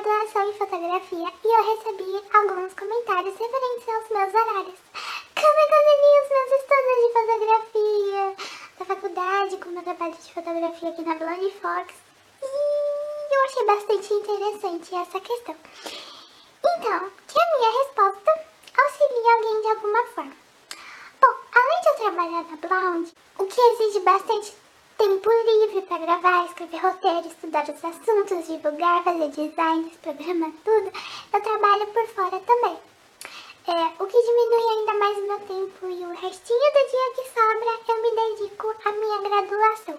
[0.00, 4.78] graduação em fotografia e eu recebi alguns comentários referentes aos meus horários.
[5.34, 8.36] Como eu consegui os meus estudos de fotografia
[8.78, 11.94] da faculdade, com meu trabalho de fotografia aqui na Blonde Fox.
[12.42, 15.56] E eu achei bastante interessante essa questão.
[16.64, 18.32] Então, que a minha resposta
[18.78, 20.36] auxilia alguém de alguma forma.
[21.20, 24.54] Bom, além de eu trabalhar na Blonde, o que exige bastante
[24.98, 30.92] tempo livre para gravar, escrever roteiro, estudar os assuntos, divulgar, fazer designs, programar tudo,
[31.32, 32.78] eu trabalho por fora também.
[33.68, 37.24] É, o que diminui ainda mais o meu tempo e o restinho do dia que
[37.30, 39.98] sobra, eu me dedico à minha graduação.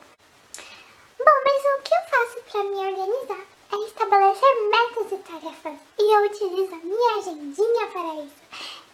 [1.17, 3.45] Bom, mas o que eu faço para me organizar?
[3.71, 5.79] É estabelecer metas e tarefas.
[5.97, 8.43] E eu utilizo a minha agendinha para isso.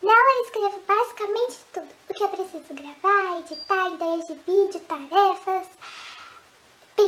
[0.01, 1.89] Nela eu escrevo basicamente tudo.
[2.09, 5.67] O que eu preciso gravar, editar, ideias de vídeo, tarefas,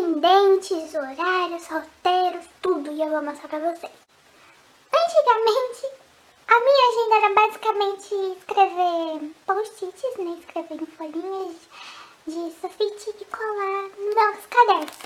[0.01, 2.91] pendentes, horários, roteiros, tudo.
[2.91, 3.91] E eu vou mostrar pra vocês.
[4.91, 5.87] Antigamente,
[6.47, 10.37] a minha agenda era basicamente escrever post-its, né?
[10.39, 11.55] Escrever em folhinhas
[12.25, 14.97] de sulfite e colar nos cadernos.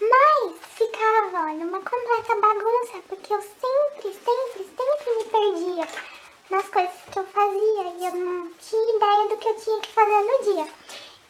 [0.00, 5.88] Mas ficava, olha, uma completa bagunça, porque eu sempre, sempre, sempre me perdia
[6.50, 9.92] nas coisas que eu fazia e eu não tinha ideia do que eu tinha que
[9.92, 10.68] fazer no dia.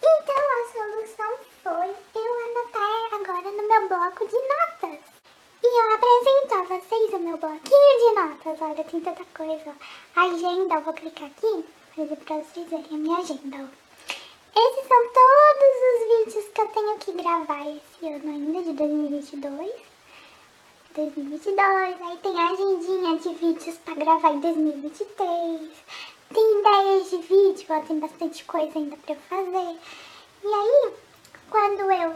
[0.02, 5.00] Então a solução foi eu anotar agora no meu bloco de notas.
[5.62, 7.84] E eu apresento a vocês o meu bloquinho
[8.60, 9.74] Olha, tem tanta coisa.
[10.14, 13.68] agenda, eu vou clicar aqui para vocês verem a minha agenda.
[14.56, 19.72] Esses são todos os vídeos que eu tenho que gravar esse ano ainda, de 2022.
[20.94, 25.70] 2022, aí tem agendinha de vídeos pra gravar em 2023.
[26.32, 29.78] Tem ideias de vídeo, ó, tem bastante coisa ainda pra eu fazer.
[30.44, 30.92] E aí,
[31.50, 32.14] quando eu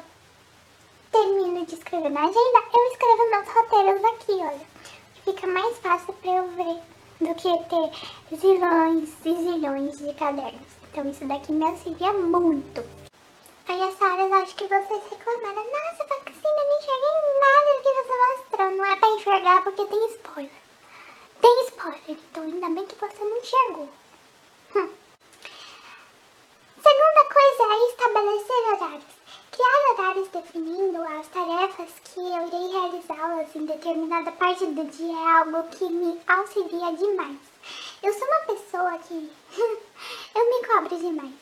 [1.10, 4.78] termino de escrever na agenda, eu escrevo meus roteiros aqui, olha.
[5.28, 6.81] Fica mais fácil pra eu ver
[7.21, 10.72] do que ter zilhões e zilhões de cadernos.
[10.91, 12.83] Então isso daqui me auxilia muito.
[13.69, 18.15] Aí essa hora acho que vocês reclamaram, nossa, Vaccina, não enxerguei nada do que você
[18.39, 18.71] mostrou.
[18.71, 20.50] Não é pra enxergar porque tem spoiler.
[21.43, 23.89] Tem spoiler, então ainda bem que você não enxergou.
[24.77, 24.91] Hum.
[26.83, 29.19] Segunda coisa é estabelecer horários.
[29.50, 32.28] Criar horários definindo as tarefas que
[33.38, 37.38] realizá-las em determinada parte do dia é algo que me auxilia demais.
[38.03, 39.15] Eu sou uma pessoa que
[40.34, 41.34] eu me cobro demais.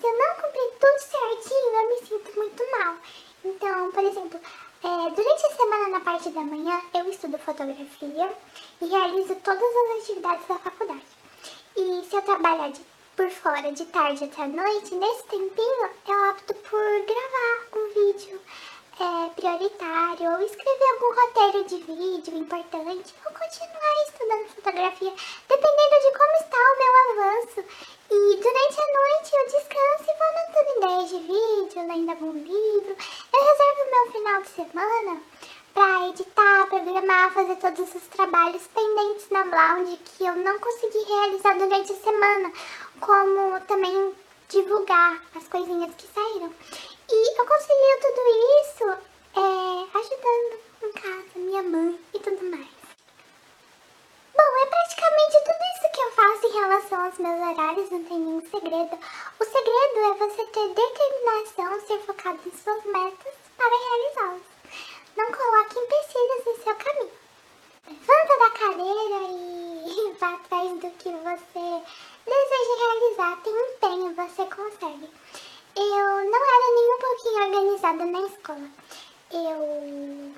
[0.00, 2.96] Se eu não cumprir tudo certinho, eu me sinto muito mal.
[3.44, 4.40] Então, por exemplo,
[4.82, 8.32] é, durante a semana na parte da manhã, eu estudo fotografia
[8.80, 11.06] e realizo todas as atividades da faculdade.
[11.76, 12.80] E se eu trabalhar de,
[13.14, 18.40] por fora de tarde até a noite, nesse tempinho, eu opto por gravar um vídeo
[18.98, 25.12] é, prioritário ou escrever algum roteiro de vídeo importante ou continuar estudando fotografia,
[25.48, 27.60] dependendo de como está o meu avanço.
[28.10, 32.96] E durante a noite eu descanso e vou anotando ideias de vídeo, lendo algum livro.
[33.34, 35.22] Eu reservo meu final de semana
[35.74, 41.58] para editar, programar, fazer todos os trabalhos pendentes na Blound que eu não consegui realizar
[41.58, 42.52] durante a semana,
[42.98, 44.14] como também
[44.48, 46.54] divulgar as coisinhas que saíram.
[47.08, 48.20] E eu concilio tudo
[48.62, 48.84] isso
[49.36, 52.76] é, ajudando em casa, minha mãe e tudo mais.
[54.34, 58.18] Bom, é praticamente tudo isso que eu faço em relação aos meus horários, não tem
[58.18, 58.98] nenhum segredo.
[59.38, 64.42] O segredo é você ter determinação, ser focado em suas metas para realizá-las.
[65.16, 67.12] Não coloque empecilhos em seu caminho.
[67.88, 69.00] Levanta da cadeira
[69.30, 71.82] e vá atrás do que você
[72.26, 73.42] deseja realizar.
[73.42, 75.10] Tem empenho, você consegue.
[75.78, 78.70] Eu não era nem um pouquinho organizada na escola.
[79.30, 80.32] Eu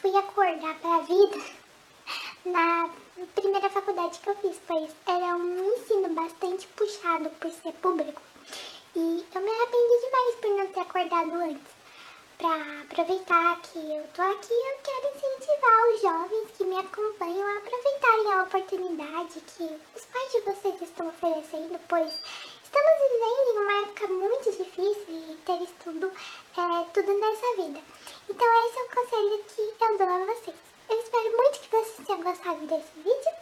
[0.00, 1.44] fui acordar para a vida
[2.46, 2.88] na
[3.34, 8.22] primeira faculdade que eu fiz, pois era um ensino bastante puxado por ser público.
[8.94, 11.78] E eu me arrependi demais por não ter acordado antes.
[12.38, 17.58] Para aproveitar que eu tô aqui, eu quero incentivar os jovens que me acompanham a
[17.58, 19.64] aproveitarem a oportunidade que
[19.96, 22.12] os pais de vocês estão oferecendo, pois
[22.68, 26.12] Estamos vivendo em uma época muito difícil e ter estudo
[26.58, 27.80] é tudo nessa vida.
[28.28, 30.56] Então esse é o conselho que eu dou a vocês.
[30.90, 33.32] Eu espero muito que vocês tenham gostado desse vídeo.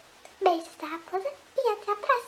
[0.41, 2.26] Beijos da raposa e até a próxima!